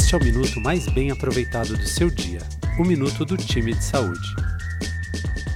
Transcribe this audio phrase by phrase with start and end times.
[0.00, 2.40] Este é o minuto mais bem aproveitado do seu dia,
[2.78, 4.34] o minuto do time de saúde.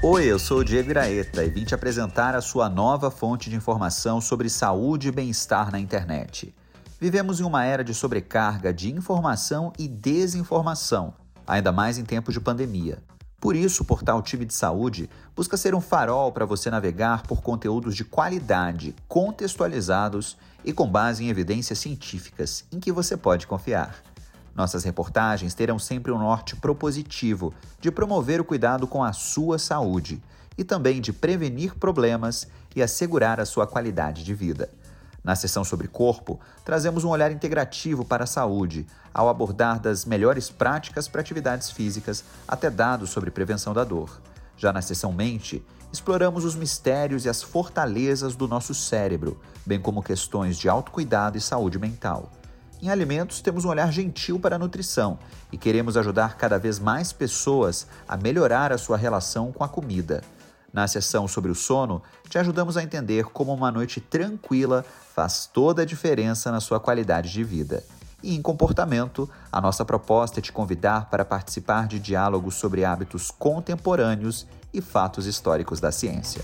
[0.02, 3.57] Oi, eu sou o Diego Iraeta e vim te apresentar a sua nova fonte de
[3.57, 6.54] informação sobre saúde e bem-estar na internet.
[7.00, 11.14] Vivemos em uma era de sobrecarga de informação e desinformação,
[11.46, 12.98] ainda mais em tempos de pandemia.
[13.40, 17.40] Por isso, o portal Time de Saúde busca ser um farol para você navegar por
[17.40, 24.13] conteúdos de qualidade, contextualizados e com base em evidências científicas em que você pode confiar.
[24.54, 30.22] Nossas reportagens terão sempre um norte propositivo de promover o cuidado com a sua saúde
[30.56, 34.70] e também de prevenir problemas e assegurar a sua qualidade de vida.
[35.24, 40.50] Na sessão sobre corpo, trazemos um olhar integrativo para a saúde, ao abordar das melhores
[40.50, 44.20] práticas para atividades físicas até dados sobre prevenção da dor.
[44.56, 50.02] Já na sessão mente, exploramos os mistérios e as fortalezas do nosso cérebro, bem como
[50.02, 52.30] questões de autocuidado e saúde mental.
[52.83, 55.19] Em alimentos, temos um olhar gentil para a nutrição
[55.50, 60.22] e queremos ajudar cada vez mais pessoas a melhorar a sua relação com a comida.
[60.72, 65.83] Na sessão sobre o sono, te ajudamos a entender como uma noite tranquila faz toda
[65.83, 67.84] a diferença na sua qualidade de vida.
[68.20, 73.30] E em comportamento, a nossa proposta é te convidar para participar de diálogos sobre hábitos
[73.30, 76.42] contemporâneos e fatos históricos da ciência.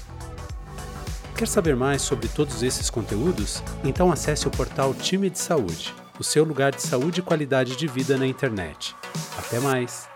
[1.36, 3.62] Quer saber mais sobre todos esses conteúdos?
[3.82, 7.86] Então acesse o portal Time de Saúde o seu lugar de saúde e qualidade de
[7.86, 8.94] vida na internet.
[9.38, 10.06] Até mais!